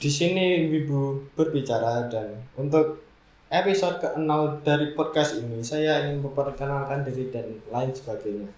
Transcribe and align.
Di 0.00 0.08
sini 0.08 0.64
Wibu 0.64 1.28
berbicara 1.36 2.08
dan 2.08 2.32
untuk 2.56 3.04
episode 3.52 4.00
ke-0 4.00 4.64
dari 4.64 4.96
podcast 4.96 5.44
ini 5.44 5.60
saya 5.60 6.08
ingin 6.08 6.24
memperkenalkan 6.24 7.04
diri 7.04 7.28
dan 7.28 7.44
lain 7.68 7.92
sebagainya. 7.92 8.48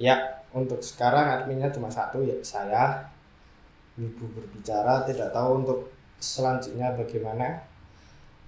Ya, 0.00 0.40
untuk 0.56 0.80
sekarang 0.80 1.28
adminnya 1.28 1.68
cuma 1.68 1.92
satu 1.92 2.24
ya 2.24 2.32
saya. 2.40 2.96
Wibu 4.00 4.24
berbicara 4.32 5.04
tidak 5.04 5.36
tahu 5.36 5.60
untuk 5.60 5.92
selanjutnya 6.16 6.96
bagaimana. 6.96 7.60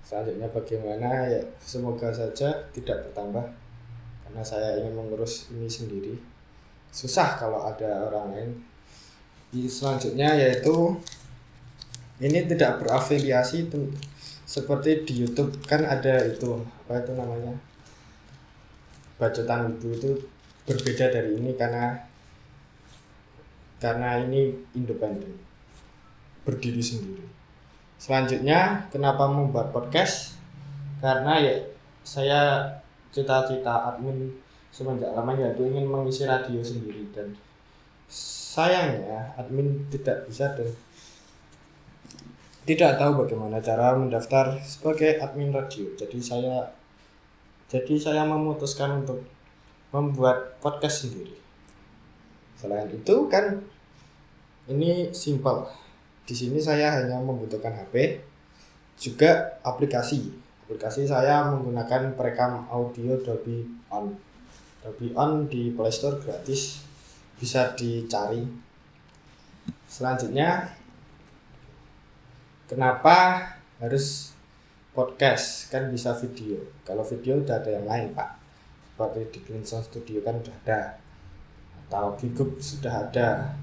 Selanjutnya 0.00 0.48
bagaimana 0.48 1.28
ya 1.28 1.44
semoga 1.60 2.16
saja 2.16 2.48
tidak 2.72 3.12
bertambah 3.12 3.44
karena 4.24 4.40
saya 4.40 4.80
ingin 4.80 4.96
mengurus 4.96 5.52
ini 5.52 5.68
sendiri. 5.68 6.16
Susah 6.88 7.36
kalau 7.36 7.68
ada 7.68 8.08
orang 8.08 8.32
lain. 8.32 8.50
Di 9.52 9.68
selanjutnya 9.68 10.32
yaitu 10.32 10.96
ini 12.20 12.48
tidak 12.48 12.80
berafiliasi 12.80 13.68
tem- 13.68 13.92
seperti 14.46 15.02
di 15.02 15.26
YouTube 15.26 15.58
kan 15.66 15.82
ada 15.82 16.22
itu 16.22 16.62
apa 16.86 17.02
itu 17.02 17.12
namanya? 17.18 17.52
Bacotan 19.18 19.74
ibu 19.74 19.88
itu 19.90 20.10
berbeda 20.64 21.10
dari 21.10 21.34
ini 21.34 21.52
karena 21.58 21.98
karena 23.82 24.22
ini 24.22 24.54
independen 24.72 25.36
berdiri 26.46 26.80
sendiri. 26.80 27.26
Selanjutnya 27.98 28.86
kenapa 28.88 29.26
membuat 29.26 29.74
podcast? 29.74 30.38
Karena 31.02 31.42
ya 31.42 31.54
saya 32.06 32.70
cita-cita 33.10 33.92
admin 33.92 34.30
semenjak 34.70 35.10
lama 35.10 35.32
yaitu 35.34 35.66
ingin 35.66 35.90
mengisi 35.90 36.22
radio 36.22 36.62
sendiri. 36.62 37.08
Dan 37.10 37.34
sayangnya 38.06 39.34
admin 39.34 39.90
tidak 39.90 40.28
bisa 40.30 40.54
dan 40.54 40.70
tidak 42.66 42.98
tahu 42.98 43.22
bagaimana 43.22 43.62
cara 43.62 43.94
mendaftar 43.94 44.58
sebagai 44.58 45.22
admin 45.22 45.54
radio. 45.54 45.86
Jadi 45.94 46.18
saya 46.18 46.66
jadi 47.70 47.94
saya 47.94 48.22
memutuskan 48.26 49.06
untuk 49.06 49.22
membuat 49.94 50.58
podcast 50.58 51.06
sendiri. 51.06 51.38
Selain 52.58 52.90
itu 52.90 53.30
kan 53.30 53.62
ini 54.66 55.14
simpel. 55.14 55.70
Di 56.26 56.34
sini 56.34 56.58
saya 56.58 56.90
hanya 56.90 57.22
membutuhkan 57.22 57.70
HP 57.70 58.18
juga 58.98 59.62
aplikasi. 59.62 60.34
Aplikasi 60.66 61.06
saya 61.06 61.46
menggunakan 61.54 62.18
perekam 62.18 62.66
audio 62.66 63.14
Dolby 63.22 63.62
On. 63.94 64.10
Dolby 64.82 65.14
On 65.14 65.46
di 65.46 65.70
Play 65.70 65.94
Store 65.94 66.18
gratis 66.18 66.82
bisa 67.38 67.78
dicari. 67.78 68.42
Selanjutnya 69.86 70.74
kenapa 72.66 73.46
harus 73.78 74.34
podcast? 74.92 75.70
Kan 75.70 75.88
bisa 75.94 76.12
video. 76.18 76.58
Kalau 76.82 77.06
video 77.06 77.38
udah 77.40 77.62
ada 77.62 77.70
yang 77.70 77.86
lain 77.86 78.12
pak. 78.12 78.38
Seperti 78.92 79.20
di 79.30 79.38
Clinton 79.46 79.82
Studio 79.82 80.18
kan 80.20 80.34
udah 80.42 80.54
ada. 80.66 80.80
Atau 81.86 82.06
Gigup 82.18 82.58
sudah 82.58 83.06
ada. 83.08 83.54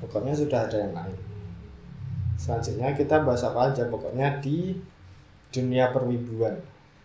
Pokoknya 0.00 0.32
sudah 0.32 0.68
ada 0.68 0.76
yang 0.76 0.96
lain. 0.96 1.18
Selanjutnya 2.36 2.92
kita 2.96 3.24
bahas 3.24 3.44
apa 3.44 3.72
aja? 3.72 3.88
Pokoknya 3.88 4.40
di 4.40 4.76
dunia 5.52 5.92
perwibuan. 5.92 6.56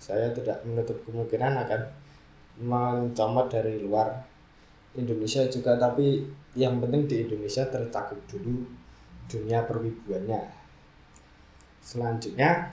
Saya 0.02 0.34
tidak 0.34 0.64
menutup 0.68 0.98
kemungkinan 1.08 1.62
akan 1.68 1.82
mencomot 2.62 3.48
dari 3.48 3.80
luar 3.80 4.12
Indonesia 4.92 5.48
juga 5.48 5.80
tapi 5.80 6.20
yang 6.52 6.84
penting 6.84 7.08
di 7.08 7.16
Indonesia 7.24 7.64
tercakup 7.64 8.20
dulu 8.28 8.68
dunia 9.32 9.64
perwibuannya 9.64 10.61
selanjutnya 11.82 12.72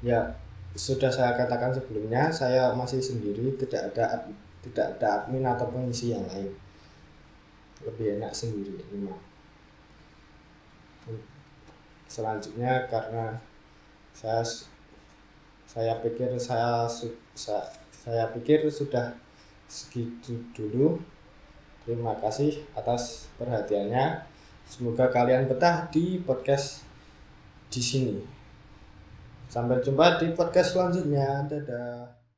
ya 0.00 0.32
sudah 0.72 1.12
saya 1.12 1.36
katakan 1.36 1.74
sebelumnya 1.74 2.32
saya 2.32 2.72
masih 2.72 3.02
sendiri 3.02 3.52
tidak 3.60 3.92
ada 3.92 4.04
ad- 4.16 4.38
tidak 4.60 4.96
ada 4.96 5.24
admin 5.24 5.44
atau 5.44 5.68
pengisi 5.72 6.12
yang 6.12 6.24
lain. 6.28 6.52
Lebih 7.80 8.20
enak 8.20 8.32
sendiri 8.32 8.76
ini 8.92 9.08
selanjutnya 12.10 12.90
karena 12.90 13.38
saya 14.10 14.42
saya 15.70 16.02
pikir 16.02 16.34
saya 16.34 16.84
saya, 17.38 17.62
saya 17.94 18.26
pikir 18.34 18.66
sudah 18.66 19.14
segitu 19.70 20.42
dulu. 20.50 20.98
Terima 21.86 22.12
kasih 22.18 22.66
atas 22.76 23.30
perhatiannya 23.38 24.26
Semoga 24.70 25.10
kalian 25.10 25.50
betah 25.50 25.90
di 25.90 26.22
podcast 26.22 26.86
di 27.66 27.82
sini. 27.82 28.22
Sampai 29.50 29.82
jumpa 29.82 30.22
di 30.22 30.30
podcast 30.30 30.78
selanjutnya. 30.78 31.42
Dadah. 31.50 32.19